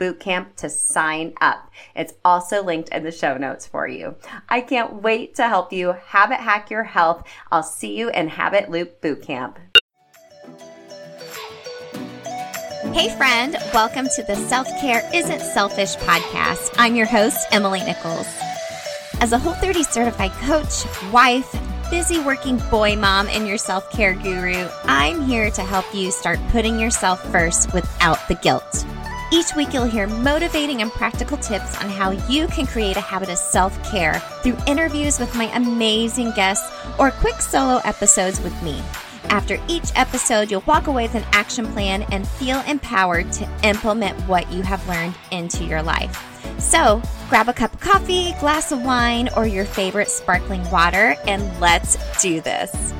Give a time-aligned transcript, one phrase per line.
[0.00, 1.70] bootcamp to sign up.
[1.94, 4.16] It's also linked in the show notes for you.
[4.48, 7.22] I can't wait to help you habit hack your health.
[7.52, 9.56] I'll see you in Habit Loop Bootcamp.
[12.94, 16.74] Hey, friend, welcome to the Self Care Isn't Selfish podcast.
[16.78, 18.26] I'm your host, Emily Nichols.
[19.20, 21.54] As a Whole 30 certified coach, wife,
[21.90, 26.38] busy working boy mom, and your self care guru, I'm here to help you start
[26.48, 28.86] putting yourself first without the guilt.
[29.32, 33.28] Each week, you'll hear motivating and practical tips on how you can create a habit
[33.28, 36.68] of self care through interviews with my amazing guests
[36.98, 38.82] or quick solo episodes with me.
[39.24, 44.18] After each episode, you'll walk away with an action plan and feel empowered to implement
[44.22, 46.26] what you have learned into your life.
[46.58, 51.60] So, grab a cup of coffee, glass of wine, or your favorite sparkling water, and
[51.60, 52.92] let's do this.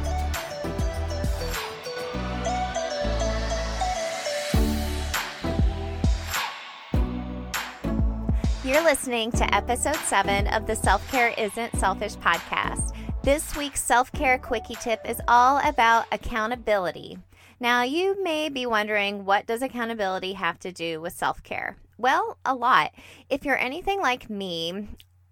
[8.71, 12.95] You're listening to episode seven of the Self Care Isn't Selfish podcast.
[13.25, 17.19] This week's self care quickie tip is all about accountability.
[17.59, 21.79] Now, you may be wondering what does accountability have to do with self care?
[21.99, 22.93] Well, a lot.
[23.29, 24.87] If you're anything like me,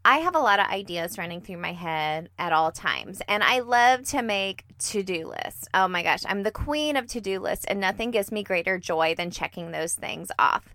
[0.05, 3.61] I have a lot of ideas running through my head at all times, and I
[3.61, 5.69] love to make to do lists.
[5.75, 8.79] Oh my gosh, I'm the queen of to do lists, and nothing gives me greater
[8.79, 10.75] joy than checking those things off.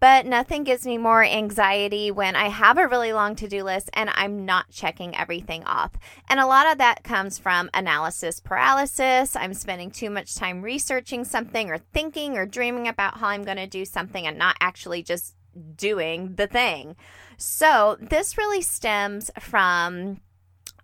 [0.00, 3.90] But nothing gives me more anxiety when I have a really long to do list
[3.92, 5.92] and I'm not checking everything off.
[6.28, 9.36] And a lot of that comes from analysis paralysis.
[9.36, 13.58] I'm spending too much time researching something or thinking or dreaming about how I'm going
[13.58, 15.36] to do something and not actually just
[15.76, 16.96] doing the thing.
[17.36, 20.20] So, this really stems from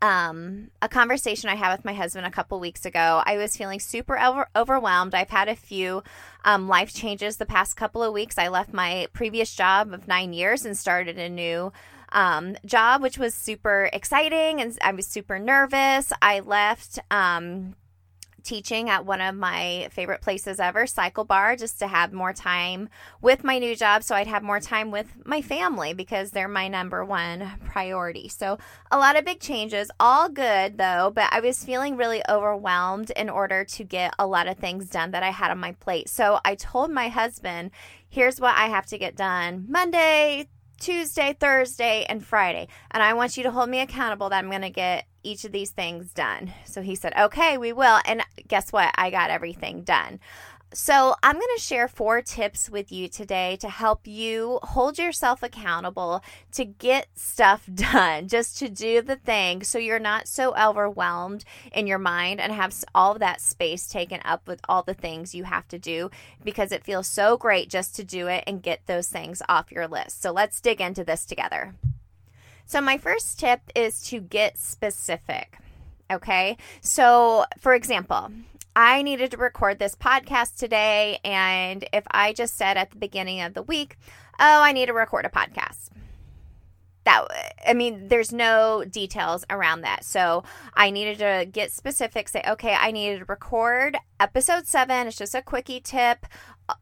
[0.07, 3.23] um, a conversation I had with my husband a couple weeks ago.
[3.27, 5.17] I was feeling super over- overwhelmed.
[5.17, 6.05] I've had a few
[6.45, 8.39] um, life changes the past couple of weeks.
[8.39, 11.73] I left my previous job of nine years and started a new
[12.13, 16.13] um, job, which was super exciting, and I was super nervous.
[16.23, 17.01] I left.
[17.11, 17.75] Um,
[18.47, 22.89] teaching at one of my favorite places ever, Cycle Bar, just to have more time
[23.21, 26.69] with my new job so I'd have more time with my family because they're my
[26.69, 28.29] number one priority.
[28.29, 28.59] So,
[28.91, 33.29] a lot of big changes, all good though, but I was feeling really overwhelmed in
[33.29, 36.09] order to get a lot of things done that I had on my plate.
[36.09, 37.73] So, I told my husband,
[38.09, 40.49] here's what I have to get done Monday,
[40.81, 42.69] Tuesday, Thursday, and Friday.
[42.91, 45.53] And I want you to hold me accountable that I'm going to get each of
[45.53, 46.53] these things done.
[46.65, 48.01] So he said, okay, we will.
[48.07, 48.95] And guess what?
[48.97, 50.21] I got everything done.
[50.73, 55.43] So, I'm going to share four tips with you today to help you hold yourself
[55.43, 56.23] accountable
[56.53, 61.87] to get stuff done, just to do the thing so you're not so overwhelmed in
[61.87, 65.45] your mind and have all of that space taken up with all the things you
[65.45, 66.11] have to do
[66.43, 69.87] because it feels so great just to do it and get those things off your
[69.87, 70.21] list.
[70.21, 71.75] So, let's dig into this together.
[72.67, 75.59] So, my first tip is to get specific.
[76.11, 76.57] Okay.
[76.81, 78.31] So, for example,
[78.75, 81.19] I needed to record this podcast today.
[81.25, 83.97] And if I just said at the beginning of the week,
[84.39, 85.91] oh, I need to record a podcast,
[87.07, 87.25] that
[87.67, 90.43] i mean there's no details around that so
[90.75, 95.35] i needed to get specific say okay i needed to record episode 7 it's just
[95.35, 96.27] a quickie tip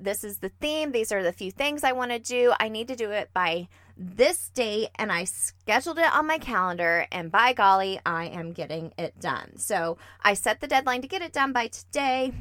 [0.00, 2.88] this is the theme these are the few things i want to do i need
[2.88, 7.52] to do it by this date and I scheduled it on my calendar and by
[7.52, 9.56] golly, I am getting it done.
[9.56, 12.32] So I set the deadline to get it done by today.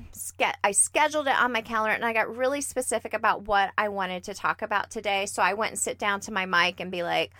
[0.63, 4.23] I scheduled it on my calendar and I got really specific about what I wanted
[4.25, 5.25] to talk about today.
[5.25, 7.31] So I went and sit down to my mic and be like,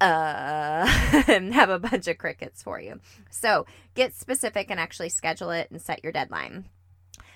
[0.00, 3.00] uh, and have a bunch of crickets for you.
[3.30, 6.66] So get specific and actually schedule it and set your deadline.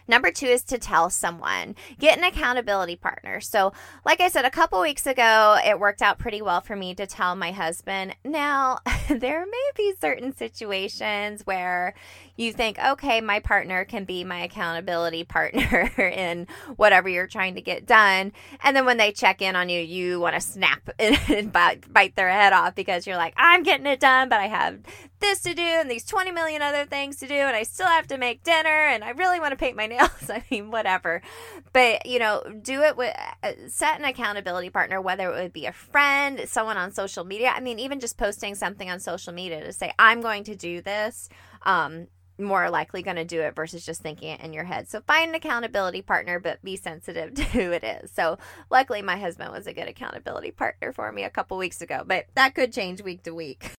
[0.08, 1.74] Number two is to tell someone.
[1.98, 3.40] Get an accountability partner.
[3.40, 3.72] So,
[4.04, 7.06] like I said, a couple weeks ago, it worked out pretty well for me to
[7.06, 8.16] tell my husband.
[8.24, 8.78] Now,
[9.08, 11.94] there may be certain situations where
[12.36, 16.46] you think, okay, my partner can be my accountability partner in
[16.76, 18.32] whatever you're trying to get done.
[18.62, 22.30] And then when they check in on you, you want to snap and bite, their
[22.30, 24.80] head off because you're like, I'm getting it done, but I have
[25.20, 28.06] this to do and these 20 million other things to do, and I still have
[28.08, 30.28] to make dinner, and I really want to paint my nails.
[30.28, 31.22] I mean, whatever.
[31.72, 35.66] But, you know, do it with, uh, set an accountability partner, whether it would be
[35.66, 37.52] a friend, someone on social media.
[37.54, 40.82] I mean, even just posting something on social media to say, I'm going to do
[40.82, 41.28] this.
[41.62, 42.08] Um,
[42.42, 44.88] more likely going to do it versus just thinking it in your head.
[44.88, 48.10] So find an accountability partner, but be sensitive to who it is.
[48.10, 48.38] So
[48.70, 52.26] luckily, my husband was a good accountability partner for me a couple weeks ago, but
[52.34, 53.72] that could change week to week.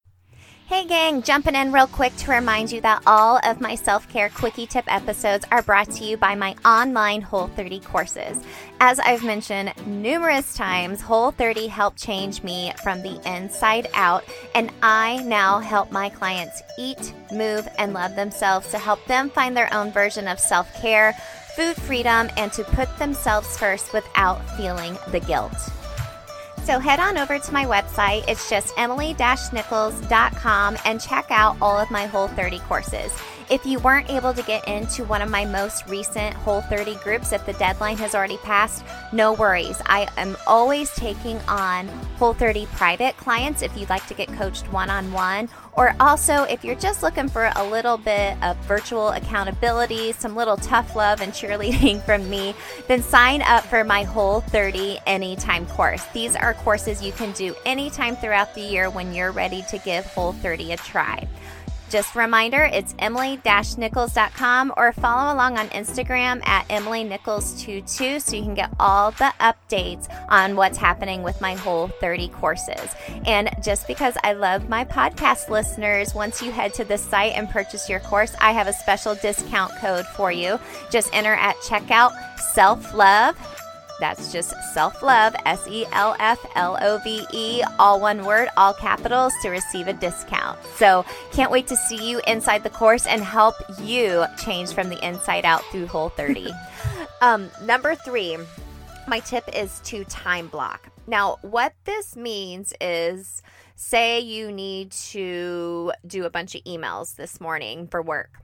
[0.73, 4.31] Hey, gang, jumping in real quick to remind you that all of my self care
[4.31, 8.43] quickie tip episodes are brought to you by my online Whole 30 courses.
[8.81, 14.25] As I've mentioned numerous times, Whole 30 helped change me from the inside out,
[14.55, 19.55] and I now help my clients eat, move, and love themselves to help them find
[19.55, 21.13] their own version of self care,
[21.55, 25.53] food freedom, and to put themselves first without feeling the guilt.
[26.65, 28.25] So head on over to my website.
[28.29, 33.13] It's just emily-nichols.com and check out all of my Whole 30 courses.
[33.53, 37.33] If you weren't able to get into one of my most recent Whole 30 groups,
[37.33, 38.83] if the deadline has already passed,
[39.13, 39.77] no worries.
[39.85, 44.73] I am always taking on Whole 30 private clients if you'd like to get coached
[44.73, 49.09] one on one or also, if you're just looking for a little bit of virtual
[49.09, 52.55] accountability, some little tough love and cheerleading from me,
[52.89, 56.05] then sign up for my Whole 30 Anytime course.
[56.13, 60.05] These are courses you can do anytime throughout the year when you're ready to give
[60.07, 61.27] Whole 30 a try.
[61.93, 68.55] Just a reminder, it's emily-nichols.com or follow along on Instagram at emilynichols22 so you can
[68.55, 72.95] get all the updates on what's happening with my whole 30 courses.
[73.27, 77.47] And just because I love my podcast listeners, once you head to the site and
[77.51, 80.59] purchase your course, I have a special discount code for you.
[80.91, 82.15] Just enter at checkout
[82.55, 83.37] self love
[84.03, 88.49] that's just self love, S E L F L O V E, all one word,
[88.57, 90.59] all capitals to receive a discount.
[90.75, 95.07] So can't wait to see you inside the course and help you change from the
[95.07, 96.51] inside out through Whole 30.
[97.21, 98.37] um, number three,
[99.07, 100.89] my tip is to time block.
[101.07, 103.41] Now, what this means is
[103.77, 108.42] say you need to do a bunch of emails this morning for work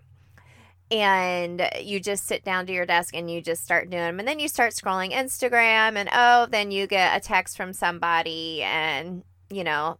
[0.90, 4.26] and you just sit down to your desk and you just start doing them and
[4.26, 9.22] then you start scrolling instagram and oh then you get a text from somebody and
[9.50, 9.98] you know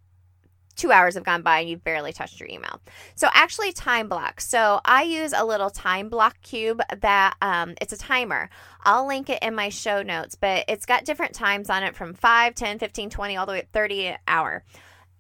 [0.79, 2.81] two hours have gone by and you've barely touched your email.
[3.17, 7.93] So actually time block so i use a little time block cube that um, it's
[7.93, 8.49] a timer.
[8.85, 12.15] I'll link it in my show notes but it's got different times on it from
[12.15, 14.65] 5 10 15 20 all the way 30 an hour.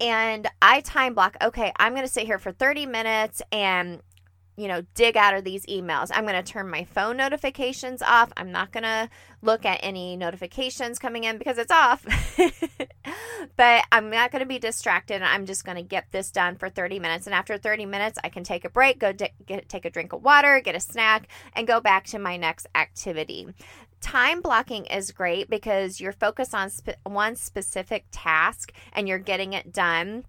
[0.00, 4.00] And I time block, okay, I'm going to sit here for 30 minutes and
[4.58, 6.10] you know, dig out of these emails.
[6.12, 8.32] I'm going to turn my phone notifications off.
[8.36, 9.08] I'm not going to
[9.40, 12.04] look at any notifications coming in because it's off.
[13.56, 15.22] but I'm not going to be distracted.
[15.22, 17.28] I'm just going to get this done for 30 minutes.
[17.28, 20.24] And after 30 minutes, I can take a break, go get, take a drink of
[20.24, 23.46] water, get a snack, and go back to my next activity.
[24.00, 26.68] Time blocking is great because you're focused on
[27.04, 30.24] one specific task and you're getting it done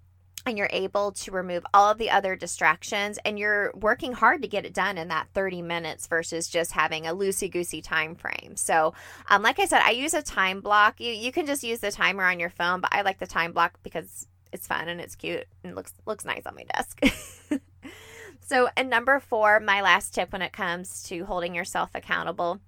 [0.46, 4.48] and you're able to remove all of the other distractions and you're working hard to
[4.48, 8.56] get it done in that 30 minutes versus just having a loosey goosey time frame.
[8.56, 8.94] So
[9.28, 11.00] um, like i said i use a time block.
[11.00, 13.52] You, you can just use the timer on your phone but i like the time
[13.52, 17.00] block because it's fun and it's cute and looks looks nice on my desk.
[18.50, 22.58] So and number four my last tip when it comes to holding yourself accountable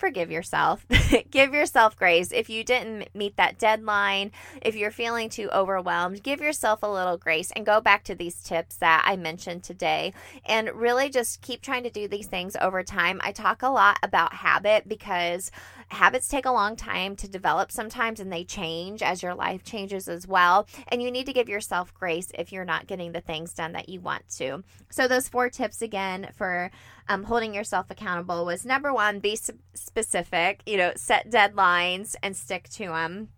[0.00, 0.84] forgive yourself.
[1.30, 2.32] give yourself grace.
[2.32, 7.18] If you didn't meet that deadline, if you're feeling too overwhelmed, give yourself a little
[7.18, 10.14] grace and go back to these tips that I mentioned today
[10.46, 13.20] and really just keep trying to do these things over time.
[13.22, 15.50] I talk a lot about habit because
[15.90, 20.08] habits take a long time to develop sometimes and they change as your life changes
[20.08, 20.66] as well.
[20.88, 23.88] And you need to give yourself grace if you're not getting the things done that
[23.88, 24.62] you want to.
[24.90, 26.70] So, those four tips again for
[27.08, 29.38] um, holding yourself accountable was number one, be
[29.74, 33.28] specific, you know, set deadlines and stick to them.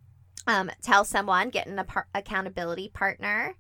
[0.47, 1.80] Um, tell someone, get an
[2.14, 3.54] accountability partner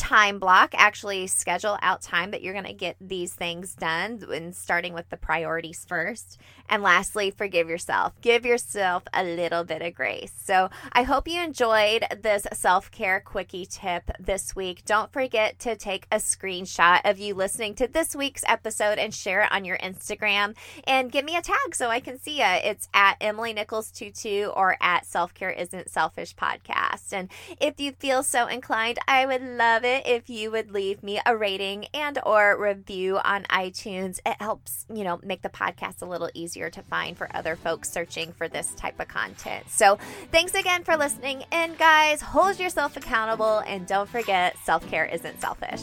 [0.00, 4.56] time block actually schedule out time that you're going to get these things done and
[4.56, 6.38] starting with the priorities first.
[6.70, 8.14] And lastly forgive yourself.
[8.22, 10.32] Give yourself a little bit of grace.
[10.42, 14.86] So i hope you enjoyed this self-care quickie tip this week.
[14.86, 19.42] Don't forget to take a screenshot of you listening to this week's episode and share
[19.42, 20.54] it on your instagram
[20.84, 24.52] and give me a tag so i can see it it's at emily nichols 22
[24.56, 27.12] or at self-care isn't selfish podcast.
[27.12, 27.28] And
[27.60, 31.20] if you feel so inclined i would love it it if you would leave me
[31.26, 34.20] a rating and or review on iTunes.
[34.24, 37.90] It helps, you know, make the podcast a little easier to find for other folks
[37.90, 39.68] searching for this type of content.
[39.68, 39.98] So,
[40.30, 45.82] thanks again for listening and guys, hold yourself accountable and don't forget self-care isn't selfish.